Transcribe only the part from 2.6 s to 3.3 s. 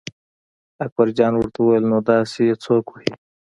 څوک وهي.